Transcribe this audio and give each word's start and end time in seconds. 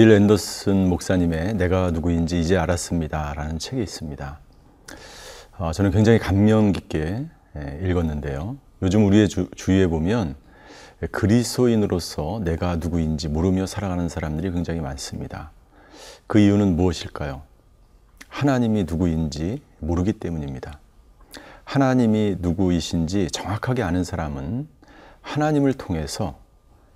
닐 0.00 0.12
앤더슨 0.12 0.88
목사님의 0.88 1.56
내가 1.56 1.90
누구인지 1.90 2.40
이제 2.40 2.56
알았습니다. 2.56 3.34
라는 3.34 3.58
책이 3.58 3.82
있습니다. 3.82 4.40
어, 5.58 5.72
저는 5.72 5.90
굉장히 5.90 6.18
감명 6.18 6.72
깊게 6.72 7.26
예, 7.58 7.80
읽었는데요. 7.86 8.56
요즘 8.80 9.04
우리의 9.04 9.28
주, 9.28 9.46
위에 9.68 9.86
보면 9.88 10.36
그리스도인으로서 11.10 12.40
내가 12.42 12.76
누구인지 12.76 13.28
모르며 13.28 13.66
살아가는 13.66 14.08
사람들이 14.08 14.52
굉장히 14.52 14.80
많습니다. 14.80 15.50
그 16.26 16.38
이유는 16.38 16.76
무엇일까요? 16.76 17.42
하나님이 18.28 18.84
누구인지 18.84 19.60
모르기 19.80 20.14
때문입니다. 20.14 20.80
하나님이 21.64 22.36
누구이신지 22.38 23.28
정확하게 23.32 23.82
아는 23.82 24.04
사람은 24.04 24.66
하나님을 25.20 25.74
통해서 25.74 26.38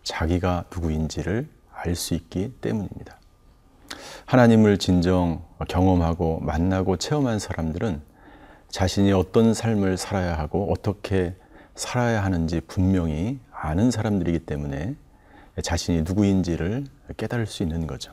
자기가 0.04 0.64
누구인지를 0.74 1.48
알 1.84 1.94
수 1.94 2.14
있기 2.14 2.54
때문입니다. 2.60 3.18
하나님을 4.26 4.78
진정 4.78 5.44
경험하고 5.68 6.40
만나고 6.40 6.96
체험한 6.96 7.38
사람들은 7.38 8.00
자신이 8.70 9.12
어떤 9.12 9.54
삶을 9.54 9.96
살아야 9.98 10.38
하고 10.38 10.72
어떻게 10.72 11.36
살아야 11.74 12.24
하는지 12.24 12.60
분명히 12.60 13.38
아는 13.52 13.90
사람들이기 13.90 14.40
때문에 14.40 14.96
자신이 15.62 16.02
누구인지를 16.02 16.86
깨달을 17.16 17.46
수 17.46 17.62
있는 17.62 17.86
거죠. 17.86 18.12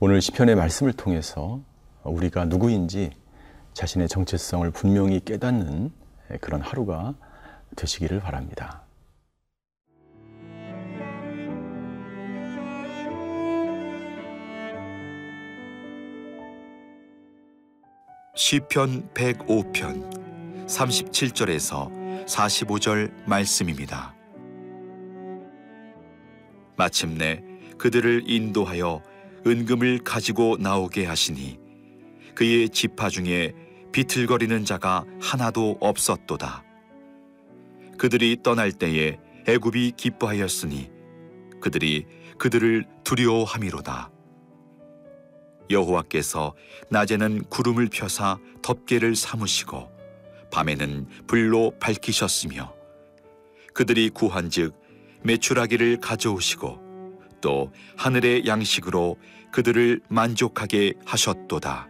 오늘 0.00 0.22
시편의 0.22 0.54
말씀을 0.54 0.92
통해서 0.92 1.60
우리가 2.04 2.46
누구인지 2.46 3.10
자신의 3.74 4.08
정체성을 4.08 4.70
분명히 4.70 5.20
깨닫는 5.20 5.92
그런 6.40 6.60
하루가 6.60 7.14
되시기를 7.76 8.20
바랍니다. 8.20 8.87
시편 18.38 19.10
105편 19.14 20.68
37절에서 20.68 22.24
45절 22.24 23.10
말씀입니다. 23.26 24.14
마침내 26.76 27.42
그들을 27.78 28.30
인도하여 28.30 29.02
은금을 29.44 30.04
가지고 30.04 30.56
나오게 30.56 31.04
하시니 31.04 31.58
그의 32.36 32.68
지파 32.68 33.08
중에 33.08 33.54
비틀거리는 33.90 34.64
자가 34.64 35.04
하나도 35.20 35.78
없었도다. 35.80 36.62
그들이 37.98 38.36
떠날 38.44 38.70
때에 38.70 39.18
애굽이 39.48 39.94
기뻐하였으니 39.96 40.92
그들이 41.60 42.06
그들을 42.38 42.84
두려워함이로다. 43.02 44.12
여호와께서 45.70 46.54
낮에는 46.90 47.44
구름을 47.44 47.88
펴사 47.88 48.38
덮개를 48.62 49.16
삼으시고 49.16 49.90
밤에는 50.50 51.06
불로 51.26 51.72
밝히셨으며 51.78 52.74
그들이 53.74 54.10
구한즉 54.10 54.74
매출하기를 55.22 56.00
가져오시고 56.00 56.88
또 57.40 57.72
하늘의 57.96 58.46
양식으로 58.46 59.16
그들을 59.52 60.00
만족하게 60.08 60.94
하셨도다. 61.04 61.88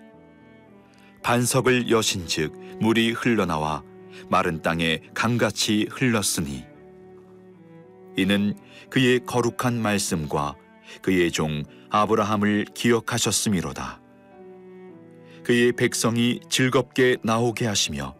반석을 1.23 1.91
여신즉 1.91 2.79
물이 2.81 3.13
흘러나와 3.13 3.83
마른 4.29 4.63
땅에 4.63 5.01
강같이 5.15 5.87
흘렀으니 5.91 6.65
이는 8.17 8.55
그의 8.91 9.21
거룩한 9.25 9.81
말씀과 9.81 10.57
그의 11.03 11.31
종 11.31 11.63
아브라함을 11.91 12.67
기억하셨음이로다. 12.75 14.01
그의 15.45 15.73
백성이 15.73 16.41
즐겁게 16.51 17.17
나오게 17.23 17.67
하시며 17.67 18.15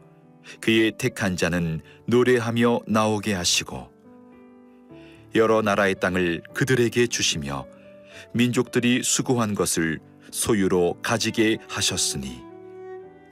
그의 0.61 0.93
택한 0.97 1.37
자는 1.37 1.81
노래하며 2.07 2.81
나오게 2.87 3.35
하시고 3.35 3.91
여러 5.35 5.61
나라의 5.61 5.97
땅을 6.01 6.43
그들에게 6.55 7.07
주시며 7.07 7.67
민족들이 8.33 9.03
수고한 9.03 9.55
것을 9.55 9.99
소유로 10.31 11.01
가지게 11.03 11.59
하셨으니 11.69 12.41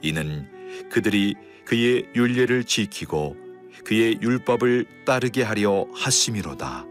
이는 0.01 0.47
그들이 0.91 1.33
그의 1.65 2.07
율례를 2.15 2.63
지키고 2.63 3.35
그의 3.83 4.19
율법을 4.21 4.85
따르게 5.05 5.43
하려 5.43 5.87
하심이로다. 5.93 6.85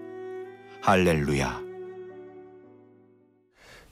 할렐루야. 0.82 1.65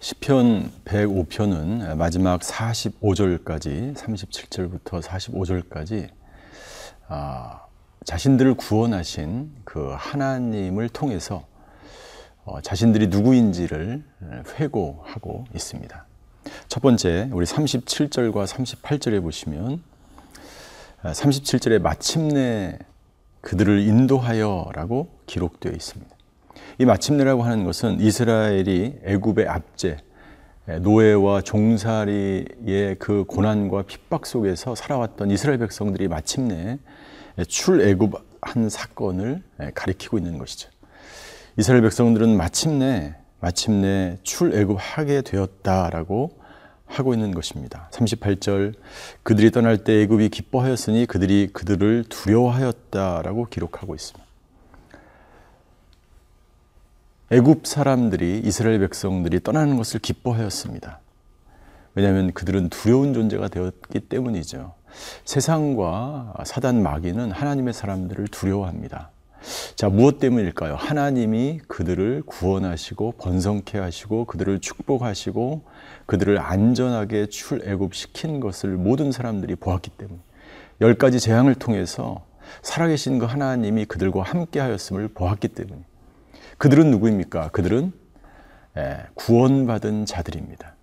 시편 0.04 0.70
105편은 0.84 1.94
마지막 1.94 2.42
45절까지 2.42 3.94
37절부터 3.94 5.00
45절까지 5.00 6.10
아, 7.08 7.62
자신들을 8.04 8.52
구원하신 8.52 9.50
그 9.64 9.94
하나님을 9.96 10.90
통해서 10.90 11.46
어, 12.44 12.60
자신들이 12.60 13.06
누구인지를 13.06 14.04
회고하고 14.60 15.46
있습니다. 15.54 16.06
첫 16.68 16.80
번째, 16.82 17.30
우리 17.32 17.46
37절과 17.46 18.46
38절에 18.46 19.22
보시면 19.22 19.82
37절에 21.02 21.80
아, 21.80 21.82
마침내 21.82 22.78
그들을 23.40 23.80
인도하여라고 23.80 25.08
기록되어 25.24 25.72
있습니다. 25.72 26.14
이 26.78 26.84
마침내라고 26.84 27.42
하는 27.42 27.64
것은 27.64 28.00
이스라엘이 28.00 29.00
애굽의 29.04 29.46
압제, 29.48 29.98
노예와 30.80 31.42
종살이의 31.42 32.96
그 32.98 33.24
고난과 33.28 33.82
핍박 33.82 34.26
속에서 34.26 34.74
살아왔던 34.74 35.30
이스라엘 35.30 35.58
백성들이 35.58 36.08
마침내 36.08 36.78
출애굽한 37.46 38.70
사건을 38.70 39.42
가리키고 39.74 40.18
있는 40.18 40.38
것이죠. 40.38 40.70
이스라엘 41.58 41.82
백성들은 41.82 42.36
마침내 42.36 43.14
마침내 43.40 44.18
출애굽하게 44.22 45.22
되었다라고 45.22 46.38
하고 46.86 47.14
있는 47.14 47.32
것입니다. 47.34 47.88
38절 47.92 48.74
그들이 49.22 49.50
떠날 49.50 49.84
때 49.84 50.02
애굽이 50.02 50.30
기뻐하였으니 50.30 51.06
그들이 51.06 51.50
그들을 51.52 52.04
두려워하였다라고 52.08 53.46
기록하고 53.46 53.94
있습니다. 53.94 54.23
애굽 57.30 57.66
사람들이 57.66 58.42
이스라엘 58.44 58.78
백성들이 58.80 59.42
떠나는 59.42 59.78
것을 59.78 59.98
기뻐하였습니다. 60.00 61.00
왜냐하면 61.94 62.32
그들은 62.32 62.68
두려운 62.68 63.14
존재가 63.14 63.48
되었기 63.48 64.00
때문이죠. 64.00 64.74
세상과 65.24 66.34
사단 66.44 66.82
마귀는 66.82 67.30
하나님의 67.30 67.72
사람들을 67.72 68.28
두려워합니다. 68.28 69.10
자, 69.74 69.88
무엇 69.88 70.18
때문일까요? 70.18 70.74
하나님이 70.74 71.60
그들을 71.66 72.22
구원하시고 72.26 73.12
번성케 73.12 73.78
하시고 73.78 74.26
그들을 74.26 74.60
축복하시고 74.60 75.62
그들을 76.06 76.38
안전하게 76.38 77.26
출애굽시킨 77.26 78.40
것을 78.40 78.70
모든 78.70 79.12
사람들이 79.12 79.54
보았기 79.56 79.90
때문에 79.90 80.18
열 80.82 80.94
가지 80.94 81.20
재앙을 81.20 81.54
통해서 81.54 82.24
살아계신 82.62 83.18
그 83.18 83.24
하나님이 83.24 83.86
그들과 83.86 84.22
함께 84.22 84.60
하였음을 84.60 85.08
보았기 85.08 85.48
때문에 85.48 85.82
그들은 86.64 86.90
누구입니까? 86.90 87.50
그들은 87.50 87.92
예, 88.78 88.96
구원받은 89.12 90.06
자들입니다. 90.06 90.76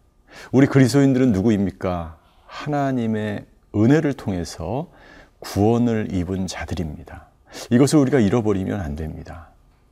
우리 0.52 0.68
그리스도인들은 0.68 1.32
누구입니까? 1.32 2.20
하나님의 2.46 3.48
은혜를 3.74 4.14
통해서 4.14 4.92
구원을 5.40 6.14
입은 6.14 6.46
자들입니다. 6.46 7.30
이것을 7.72 7.98
우리가 7.98 8.20
잃어버리면 8.20 8.80
안 8.80 8.96
됩니다. 8.96 9.50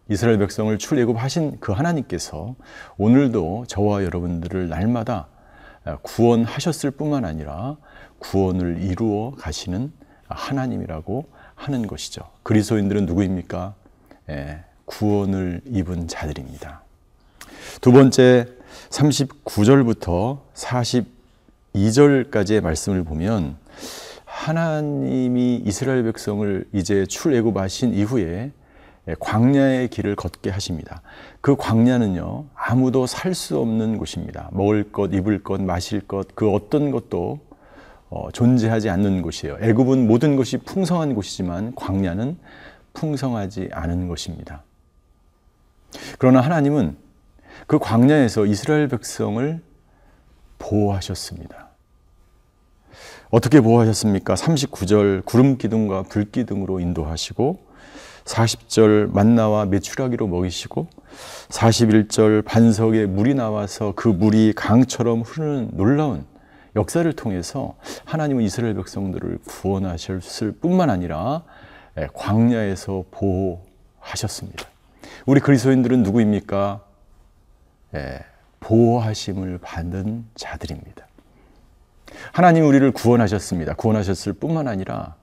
이스라엘 0.09 0.37
백성을 0.37 0.77
출애굽하신 0.77 1.57
그 1.59 1.71
하나님께서 1.71 2.53
오늘도 2.99 3.65
저와 3.67 4.03
여러분들을 4.03 4.69
날마다 4.69 5.25
구원하셨을 6.03 6.91
뿐만 6.91 7.25
아니라 7.25 7.77
구원을 8.19 8.83
이루어 8.83 9.31
가시는 9.31 9.91
하나님이라고 10.27 11.25
하는 11.55 11.87
것이죠. 11.87 12.29
그리스도인들은 12.43 13.07
누구입니까? 13.07 13.73
예, 14.29 14.68
구원을 14.89 15.61
입은 15.65 16.07
자들입니다. 16.07 16.81
두 17.79 17.91
번째 17.91 18.47
39절부터 18.89 20.39
42절까지의 21.73 22.61
말씀을 22.61 23.03
보면 23.03 23.55
하나님이 24.25 25.61
이스라엘 25.65 26.03
백성을 26.03 26.65
이제 26.73 27.05
출애굽하신 27.05 27.93
이후에 27.93 28.51
광야의 29.19 29.89
길을 29.89 30.15
걷게 30.15 30.49
하십니다. 30.49 31.01
그 31.41 31.55
광야는요, 31.55 32.45
아무도 32.55 33.05
살 33.05 33.33
수 33.35 33.59
없는 33.59 33.97
곳입니다. 33.97 34.49
먹을 34.51 34.91
것, 34.91 35.13
입을 35.13 35.43
것, 35.43 35.61
마실 35.61 36.01
것, 36.01 36.35
그 36.35 36.51
어떤 36.51 36.91
것도 36.91 37.39
어, 38.09 38.31
존재하지 38.31 38.89
않는 38.89 39.21
곳이에요. 39.21 39.57
애굽은 39.61 40.07
모든 40.07 40.35
것이 40.35 40.57
풍성한 40.57 41.13
곳이지만 41.13 41.75
광야는 41.75 42.37
풍성하지 42.93 43.69
않은 43.71 44.07
곳입니다. 44.07 44.63
그러나 46.17 46.41
하나님은 46.41 46.97
그 47.67 47.79
광야에서 47.79 48.45
이스라엘 48.45 48.87
백성을 48.87 49.61
보호하셨습니다. 50.57 51.69
어떻게 53.29 53.61
보호하셨습니까? 53.61 54.33
39절 54.33 55.23
구름 55.25 55.57
기둥과 55.57 56.03
불 56.03 56.31
기둥으로 56.31 56.79
인도하시고 56.79 57.69
40절 58.25 59.11
만나와 59.13 59.65
메추라기로 59.65 60.27
먹이시고 60.27 60.87
41절 61.49 62.45
반석에 62.45 63.05
물이 63.05 63.35
나와서 63.35 63.93
그 63.95 64.07
물이 64.07 64.53
강처럼 64.55 65.21
흐르는 65.21 65.71
놀라운 65.73 66.25
역사를 66.75 67.11
통해서 67.13 67.75
하나님은 68.05 68.43
이스라엘 68.43 68.75
백성들을 68.75 69.39
구원하셨을 69.45 70.53
뿐만 70.53 70.89
아니라 70.89 71.43
예, 71.97 72.07
광야에서 72.13 73.05
보호하셨습니다. 73.11 74.68
우리 75.29 75.41
그리스도인들은 75.41 76.01
누구입니까? 76.01 76.83
예, 77.93 78.19
보호하심을 78.61 79.59
받는 79.59 80.25
자들입니다. 80.33 81.05
하나님 82.31 82.65
우리를 82.65 82.91
구원하셨습니다. 82.93 83.75
구원하셨을 83.75 84.33
뿐만 84.33 84.67
아니라 84.67 85.13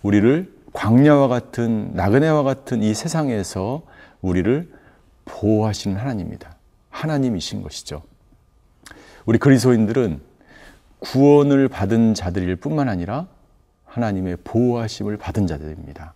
우리를 0.00 0.50
광야와 0.72 1.28
같은 1.28 1.92
나그네와 1.92 2.44
같은 2.44 2.82
이 2.82 2.94
세상에서 2.94 3.82
우리를 4.22 4.72
보호하시는 5.26 5.98
하나님입니다. 5.98 6.56
하나님이신 6.88 7.60
것이죠. 7.60 8.02
우리 9.26 9.36
그리스도인들은 9.36 10.18
구원을 11.00 11.68
받은 11.68 12.14
자들일 12.14 12.56
뿐만 12.56 12.88
아니라 12.88 13.26
하나님의 13.84 14.38
보호하심을 14.44 15.18
받은 15.18 15.46
자들입니다. 15.46 16.14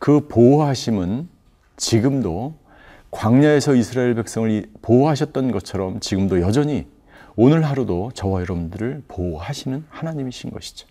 그 0.00 0.26
보호하심은 0.26 1.38
지금도 1.80 2.54
광야에서 3.10 3.74
이스라엘 3.74 4.14
백성을 4.14 4.66
보호하셨던 4.82 5.50
것처럼 5.50 5.98
지금도 5.98 6.42
여전히 6.42 6.86
오늘 7.36 7.64
하루도 7.64 8.10
저와 8.14 8.42
여러분들을 8.42 9.04
보호하시는 9.08 9.86
하나님이신 9.88 10.50
것이죠. 10.50 10.86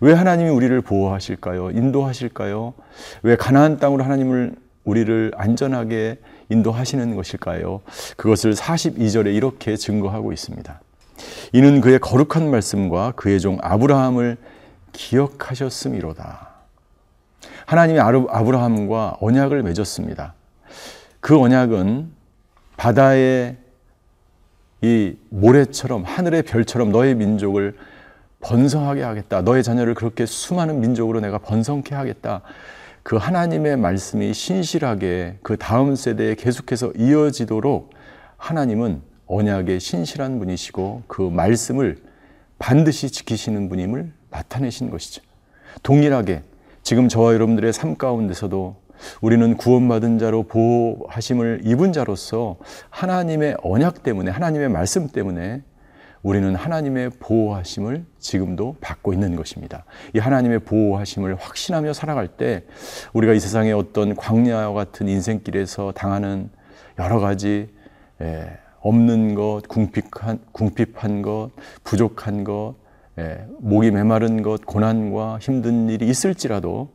왜 0.00 0.12
하나님이 0.12 0.48
우리를 0.48 0.80
보호하실까요? 0.80 1.72
인도하실까요? 1.72 2.72
왜 3.24 3.36
가나안 3.36 3.78
땅으로 3.78 4.04
하나님을 4.04 4.54
우리를 4.84 5.32
안전하게 5.34 6.18
인도하시는 6.50 7.16
것일까요? 7.16 7.80
그것을 8.16 8.54
42절에 8.54 9.34
이렇게 9.34 9.76
증거하고 9.76 10.32
있습니다. 10.32 10.80
이는 11.52 11.80
그의 11.80 11.98
거룩한 11.98 12.48
말씀과 12.48 13.12
그의 13.16 13.40
종 13.40 13.58
아브라함을 13.60 14.36
기억하셨음이로다. 14.92 16.51
하나님이 17.72 18.00
아브라함과 18.00 19.16
언약을 19.22 19.62
맺었습니다. 19.62 20.34
그 21.20 21.40
언약은 21.40 22.10
바다의 22.76 23.56
이 24.82 25.16
모래처럼 25.30 26.02
하늘의 26.02 26.42
별처럼 26.42 26.92
너의 26.92 27.14
민족을 27.14 27.74
번성하게 28.40 29.02
하겠다. 29.02 29.40
너의 29.40 29.62
자녀를 29.62 29.94
그렇게 29.94 30.26
수많은 30.26 30.80
민족으로 30.80 31.20
내가 31.20 31.38
번성케 31.38 31.94
하겠다. 31.94 32.42
그 33.02 33.16
하나님의 33.16 33.78
말씀이 33.78 34.34
신실하게 34.34 35.38
그 35.42 35.56
다음 35.56 35.96
세대에 35.96 36.34
계속해서 36.34 36.92
이어지도록 36.98 37.88
하나님은 38.36 39.00
언약의 39.28 39.80
신실한 39.80 40.38
분이시고 40.40 41.04
그 41.06 41.22
말씀을 41.22 41.96
반드시 42.58 43.10
지키시는 43.10 43.70
분임을 43.70 44.12
나타내신 44.28 44.90
것이죠. 44.90 45.22
동일하게 45.82 46.42
지금 46.82 47.08
저와 47.08 47.34
여러분들의 47.34 47.72
삶 47.72 47.96
가운데서도 47.96 48.76
우리는 49.20 49.56
구원받은 49.56 50.18
자로 50.18 50.42
보호하심을 50.44 51.62
입은 51.64 51.92
자로서 51.92 52.56
하나님의 52.90 53.56
언약 53.62 54.02
때문에 54.02 54.30
하나님의 54.30 54.68
말씀 54.68 55.08
때문에 55.08 55.62
우리는 56.22 56.54
하나님의 56.54 57.10
보호하심을 57.20 58.04
지금도 58.18 58.76
받고 58.80 59.12
있는 59.12 59.36
것입니다. 59.36 59.84
이 60.14 60.18
하나님의 60.18 60.60
보호하심을 60.60 61.36
확신하며 61.36 61.92
살아갈 61.92 62.28
때 62.28 62.64
우리가 63.12 63.32
이 63.32 63.40
세상의 63.40 63.72
어떤 63.72 64.14
광야와 64.14 64.72
같은 64.72 65.08
인생길에서 65.08 65.92
당하는 65.92 66.50
여러 66.98 67.20
가지 67.20 67.70
예, 68.20 68.58
없는 68.80 69.34
것, 69.34 69.62
궁핍한, 69.68 70.40
궁핍한 70.52 71.22
것, 71.22 71.50
부족한 71.82 72.44
것, 72.44 72.74
예, 72.74 72.81
목이 73.58 73.90
메마른 73.90 74.42
것, 74.42 74.64
고난과 74.64 75.38
힘든 75.40 75.88
일이 75.88 76.08
있을지라도 76.08 76.90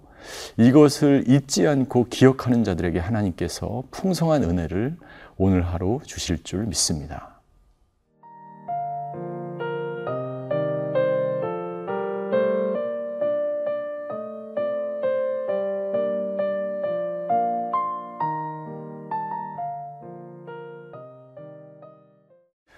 이것을 0.58 1.26
잊지 1.28 1.68
않고 1.68 2.08
기억하는 2.10 2.64
자들에게 2.64 3.00
하나님께서 3.00 3.84
풍성한 3.92 4.44
은혜를 4.44 4.98
오늘 5.38 5.62
하루 5.62 6.00
주실 6.04 6.44
줄 6.44 6.66
믿습니다. 6.66 7.37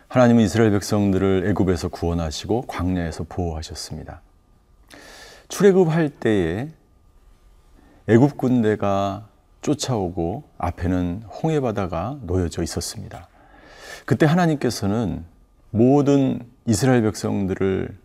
하나님은 0.10 0.44
이스라엘 0.44 0.72
백성들을 0.72 1.46
애굽에서 1.50 1.90
구원하시고 1.90 2.64
광야에서 2.64 3.26
보호하셨습니다. 3.30 4.22
출애굽할 5.50 6.10
때에 6.10 6.70
애굽 8.08 8.36
군대가 8.36 9.28
쫓아오고 9.62 10.46
앞에는 10.58 11.26
홍해 11.28 11.60
바다가 11.60 12.18
놓여져 12.24 12.64
있었습니다. 12.64 13.28
그때 14.06 14.26
하나님께서는 14.26 15.26
모든 15.70 16.40
이스라엘 16.66 17.04
백성들을 17.04 17.96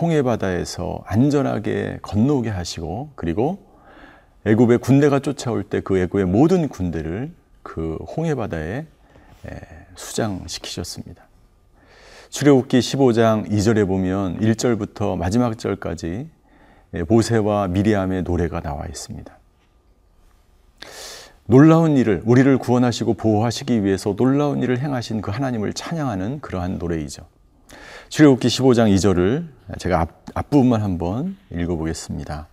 홍해 0.00 0.22
바다에서 0.22 1.02
안전하게 1.04 1.98
건너오게 2.00 2.48
하시고 2.48 3.10
그리고 3.16 3.66
애굽의 4.46 4.78
군대가 4.78 5.18
쫓아올 5.20 5.62
때 5.62 5.82
그 5.82 5.98
애굽의 5.98 6.24
모든 6.24 6.68
군대를 6.70 7.34
그 7.62 7.96
홍해 8.16 8.34
바다에 8.34 8.86
수장시키셨습니다. 9.98 11.24
출애굽기 12.30 12.78
15장 12.78 13.50
2절에 13.50 13.86
보면 13.86 14.38
1절부터 14.40 15.16
마지막 15.16 15.58
절까지 15.58 16.28
모세와 17.08 17.68
미리암의 17.68 18.22
노래가 18.22 18.60
나와 18.60 18.86
있습니다. 18.86 19.36
놀라운 21.46 21.96
일을 21.96 22.22
우리를 22.24 22.58
구원하시고 22.58 23.14
보호하시기 23.14 23.82
위해서 23.82 24.14
놀라운 24.14 24.62
일을 24.62 24.78
행하신 24.80 25.22
그 25.22 25.30
하나님을 25.30 25.72
찬양하는 25.72 26.40
그러한 26.40 26.78
노래이죠. 26.78 27.26
출애굽기 28.10 28.48
15장 28.48 28.94
2절을 28.94 29.46
제가 29.78 30.00
앞, 30.00 30.10
앞부분만 30.34 30.82
한번 30.82 31.36
읽어보겠습니다. 31.50 32.46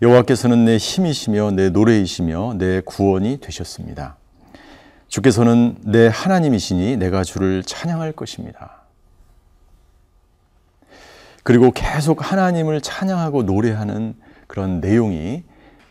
여호와께서는 0.00 0.64
내 0.64 0.76
힘이시며 0.76 1.50
내 1.52 1.70
노래이시며 1.70 2.54
내 2.56 2.80
구원이 2.84 3.40
되셨습니다. 3.40 4.16
주께서는 5.08 5.76
내 5.82 6.06
하나님이시니 6.06 6.96
내가 6.96 7.24
주를 7.24 7.62
찬양할 7.62 8.12
것입니다. 8.12 8.82
그리고 11.42 11.70
계속 11.70 12.30
하나님을 12.30 12.82
찬양하고 12.82 13.42
노래하는 13.42 14.14
그런 14.46 14.80
내용이 14.80 15.44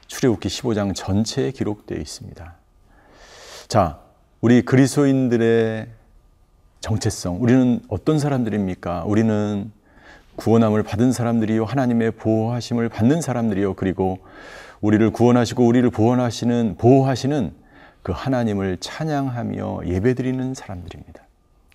출애굽기 0.06 0.48
15장 0.50 0.94
전체에 0.96 1.52
기록되어 1.52 1.98
있습니다. 1.98 2.56
자, 3.68 4.00
우리 4.40 4.62
그리스도인들의 4.62 5.88
정체성, 6.80 7.42
우리는 7.42 7.82
어떤 7.90 8.20
사람들입니까? 8.20 9.04
우리는 9.06 9.72
구원함을 10.36 10.84
받은 10.84 11.12
사람들이요, 11.12 11.66
하나님의 11.66 12.12
보호하심을 12.12 12.90
받는 12.90 13.22
사람들이요, 13.22 13.74
그리고 13.74 14.20
우리를 14.80 15.10
구원하시고 15.10 15.66
우리를 15.66 15.90
보호하시는 15.90 16.76
보호하시는 16.78 17.54
그 18.04 18.12
하나님을 18.16 18.78
찬양하며 18.80 19.82
예배드리는 19.86 20.54
사람들입니다. 20.54 21.22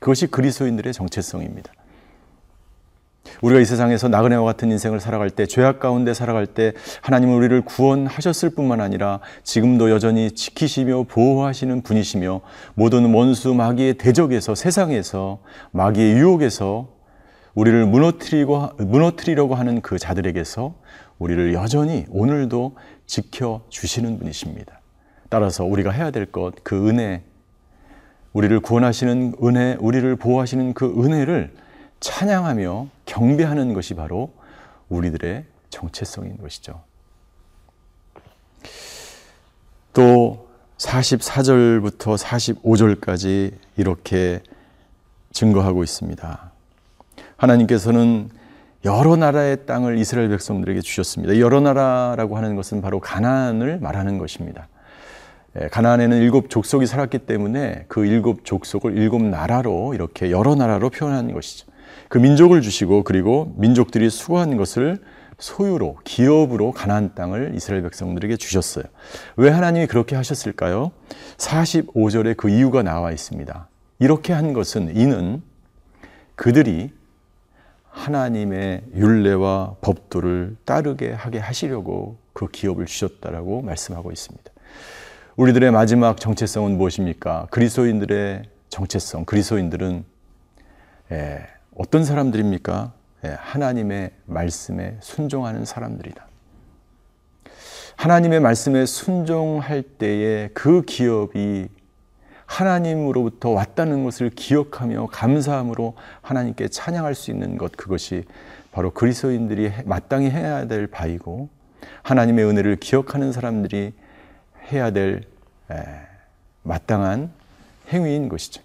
그것이 0.01 0.27
그리스도인들의 0.27 0.93
정체성입니다. 0.93 1.73
우리가 3.41 3.61
이 3.61 3.65
세상에서 3.65 4.09
나그네와 4.09 4.45
같은 4.45 4.71
인생을 4.71 5.01
살아갈 5.01 5.31
때, 5.31 5.47
죄악 5.47 5.81
가운데 5.81 6.13
살아갈 6.13 6.47
때 6.47 6.73
하나님은 7.03 7.35
우리를 7.35 7.63
구원하셨을 7.63 8.51
뿐만 8.51 8.81
아니라 8.81 9.21
지금도 9.43 9.91
여전히 9.91 10.33
지키시며 10.33 11.05
보호하시는 11.05 11.83
분이시며 11.83 12.41
모든 12.75 13.13
원수 13.15 13.55
마귀의 13.55 13.95
대적에서 13.95 14.55
세상에서 14.55 15.39
마귀의 15.71 16.17
유혹에서 16.17 16.89
우리를 17.55 17.87
무너뜨리고 17.87 18.71
무너뜨리려고 18.79 19.55
하는 19.55 19.81
그 19.83 19.99
자들에게서 19.99 20.75
우리를 21.19 21.53
여전히 21.55 22.07
오늘도 22.11 22.77
지켜 23.07 23.63
주시는 23.69 24.19
분이십니다. 24.19 24.82
따라서 25.33 25.65
우리가 25.65 25.93
해야 25.93 26.11
될 26.11 26.27
것, 26.27 26.53
그 26.63 26.91
은혜, 26.91 27.23
우리를 28.35 28.61
구원하시는 28.61 29.37
은혜, 29.43 29.79
우리를 29.81 30.15
보호하시는 30.17 30.75
그 30.75 30.85
은혜를 31.03 31.55
찬양하며 32.01 32.89
경배하는 33.07 33.73
것이 33.73 33.95
바로 33.95 34.35
우리들의 34.91 35.47
정체성인 35.71 36.37
것이죠. 36.37 36.83
또 39.95 40.51
44절부터 40.77 42.19
45절까지 42.19 43.55
이렇게 43.79 44.43
증거하고 45.31 45.83
있습니다. 45.83 46.53
하나님께서는 47.39 48.29
여러 48.85 49.17
나라의 49.17 49.65
땅을 49.65 49.97
이스라엘 49.97 50.29
백성들에게 50.29 50.83
주셨습니다. 50.83 51.39
여러 51.39 51.61
나라라고 51.61 52.37
하는 52.37 52.55
것은 52.55 52.83
바로 52.83 53.01
가나안을 53.01 53.79
말하는 53.81 54.19
것입니다. 54.19 54.69
예, 55.61 55.69
가나안에는 55.69 56.19
일곱 56.19 56.49
족속이 56.49 56.87
살았기 56.87 57.19
때문에 57.21 57.85
그 57.89 58.07
일곱 58.07 58.45
족속을 58.45 58.97
일곱 58.97 59.23
나라로 59.23 59.95
이렇게 59.95 60.31
여러 60.31 60.55
나라로 60.55 60.91
표현한 60.91 61.33
것이죠. 61.33 61.67
그 62.09 62.19
민족을 62.19 62.63
주시고 62.63 63.05
그리고 63.05 63.55
민족들이 63.57 64.09
수고한 64.09 64.57
것을 64.57 64.99
소유로 65.39 65.99
기업으로 66.05 66.71
가나안 66.73 67.15
땅을 67.15 67.53
이스라엘 67.55 67.83
백성들에게 67.83 68.37
주셨어요. 68.37 68.85
왜 69.37 69.51
하나님이 69.51 69.87
그렇게 69.89 70.15
하셨을까요? 70.15 70.93
45절에 71.37 72.37
그 72.37 72.49
이유가 72.49 72.83
나와 72.83 73.11
있습니다. 73.11 73.69
이렇게 73.99 74.33
한 74.33 74.53
것은 74.53 74.97
이는 74.97 75.43
그들이 76.37 76.93
하나님의 77.91 78.85
율례와 78.95 79.77
법도를 79.81 80.57
따르게 80.65 81.13
하게 81.13 81.39
하시려고 81.39 82.19
그 82.33 82.49
기업을 82.49 82.87
주셨다라고 82.87 83.63
말씀하고 83.63 84.13
있습니다. 84.13 84.52
우리들의 85.37 85.71
마지막 85.71 86.21
정체성은 86.21 86.77
무엇입니까? 86.77 87.47
그리스도인들의 87.51 88.43
정체성, 88.69 89.25
그리스도인들은 89.25 90.05
예, 91.11 91.47
어떤 91.75 92.05
사람들입니까? 92.05 92.93
예, 93.25 93.29
하나님의 93.39 94.11
말씀에 94.27 94.99
순종하는 95.01 95.65
사람들이다. 95.65 96.27
하나님의 97.97 98.41
말씀에 98.41 98.85
순종할 98.85 99.83
때에 99.83 100.51
그 100.53 100.83
기업이 100.83 101.69
하나님으로부터 102.45 103.51
왔다는 103.51 104.05
것을 104.05 104.29
기억하며 104.29 105.07
감사함으로 105.07 105.95
하나님께 106.21 106.69
찬양할 106.69 107.15
수 107.15 107.31
있는 107.31 107.57
것 107.57 107.73
그것이 107.73 108.25
바로 108.71 108.91
그리스도인들이 108.91 109.73
마땅히 109.87 110.29
해야 110.29 110.67
될 110.67 110.87
바이고 110.89 111.49
하나님의 112.03 112.45
은혜를 112.45 112.77
기억하는 112.77 113.33
사람들이 113.33 113.95
해야 114.73 114.91
될 114.91 115.23
마땅한 116.63 117.31
행위인 117.93 118.29
것이죠. 118.29 118.63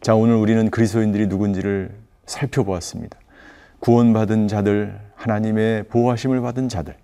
자, 0.00 0.14
오늘 0.14 0.34
우리는 0.34 0.70
그리스도인들이 0.70 1.28
누군지를 1.28 1.94
살펴보았습니다. 2.26 3.18
구원받은 3.80 4.48
자들, 4.48 4.98
하나님의 5.14 5.84
보호하심을 5.84 6.40
받은 6.40 6.68
자들, 6.68 6.96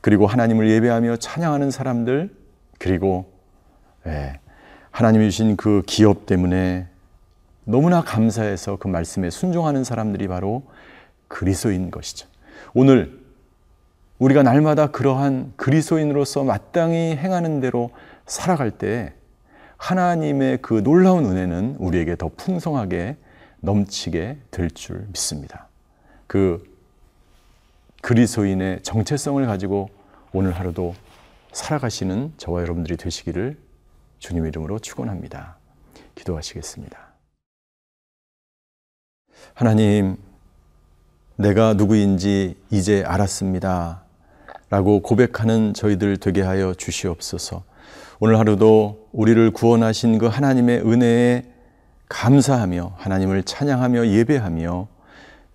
그리고 0.00 0.26
하나님을 0.26 0.68
예배하며 0.68 1.16
찬양하는 1.16 1.70
사람들, 1.70 2.34
그리고 2.78 3.32
예, 4.06 4.40
하나님이 4.90 5.30
주신 5.30 5.56
그 5.56 5.82
기업 5.86 6.26
때문에 6.26 6.86
너무나 7.64 8.02
감사해서 8.02 8.76
그 8.76 8.88
말씀에 8.88 9.30
순종하는 9.30 9.84
사람들이 9.84 10.26
바로 10.28 10.62
그리스도인 11.28 11.90
것이죠. 11.90 12.26
오늘 12.74 13.18
우리가 14.18 14.42
날마다 14.42 14.88
그러한 14.90 15.52
그리스도인으로서 15.56 16.44
마땅히 16.44 17.16
행하는 17.16 17.60
대로 17.60 17.90
살아갈 18.26 18.70
때 18.72 19.14
하나님의 19.76 20.58
그 20.60 20.82
놀라운 20.82 21.24
은혜는 21.24 21.76
우리에게 21.78 22.16
더 22.16 22.28
풍성하게 22.36 23.16
넘치게 23.60 24.38
될 24.50 24.70
줄 24.70 25.06
믿습니다. 25.08 25.68
그 26.26 26.64
그리스도인의 28.02 28.82
정체성을 28.82 29.44
가지고 29.46 29.88
오늘 30.32 30.52
하루도 30.52 30.94
살아가시는 31.52 32.34
저와 32.36 32.62
여러분들이 32.62 32.96
되시기를 32.96 33.56
주님 34.18 34.46
이름으로 34.46 34.78
축원합니다. 34.78 35.56
기도하시겠습니다. 36.14 36.98
하나님, 39.54 40.16
내가 41.36 41.74
누구인지 41.74 42.56
이제 42.70 43.04
알았습니다. 43.04 44.02
라고 44.70 45.00
고백하는 45.00 45.72
저희들 45.74 46.18
되게 46.18 46.42
하여 46.42 46.74
주시옵소서. 46.74 47.64
오늘 48.20 48.38
하루도 48.38 49.08
우리를 49.12 49.50
구원하신 49.52 50.18
그 50.18 50.26
하나님의 50.26 50.80
은혜에 50.80 51.44
감사하며 52.08 52.94
하나님을 52.96 53.44
찬양하며 53.44 54.08
예배하며 54.08 54.88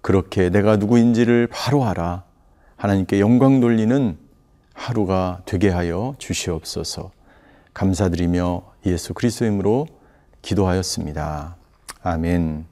그렇게 0.01 0.49
내가 0.49 0.77
누구인지를 0.77 1.47
바로 1.51 1.85
알아 1.85 2.23
하나님께 2.77 3.19
영광 3.19 3.59
돌리는 3.59 4.17
하루가 4.73 5.41
되게 5.45 5.69
하여 5.69 6.15
주시옵소서. 6.17 7.11
감사드리며 7.73 8.63
예수 8.85 9.13
그리스도 9.13 9.45
이름으로 9.45 9.87
기도하였습니다. 10.41 11.55
아멘. 12.01 12.65